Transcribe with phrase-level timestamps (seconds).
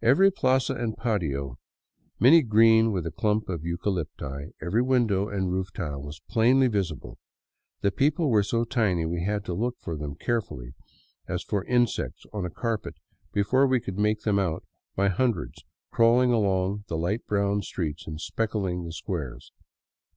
[0.00, 1.58] Every plaza and patio,
[2.20, 7.18] many green with a clump of eucalypti, every window and roof tile, was plainly visible.
[7.80, 10.74] The people were so tiny we had to look for them carefully,
[11.26, 12.94] as for ► insects on a carpet,
[13.32, 14.62] before we could make them out
[14.94, 19.50] by hundreds crawling along the light brown streets and specking the squares.